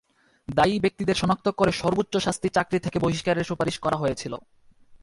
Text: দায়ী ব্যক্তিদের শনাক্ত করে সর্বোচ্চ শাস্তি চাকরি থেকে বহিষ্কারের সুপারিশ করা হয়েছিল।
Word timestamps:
দায়ী 0.47 0.79
ব্যক্তিদের 0.79 1.15
শনাক্ত 1.15 1.47
করে 1.49 1.71
সর্বোচ্চ 1.71 2.13
শাস্তি 2.17 2.49
চাকরি 2.49 2.79
থেকে 2.79 2.99
বহিষ্কারের 2.99 3.43
সুপারিশ 3.43 3.79
করা 3.79 3.97
হয়েছিল। 3.97 4.33